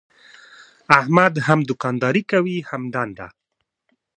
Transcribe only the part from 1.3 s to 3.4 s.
هم دوکانداري کوي هم دنده.